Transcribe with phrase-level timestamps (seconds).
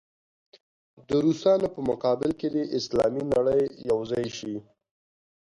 [1.07, 4.55] د روسانو په مقابل کې دې اسلامي نړۍ یو ځای شي.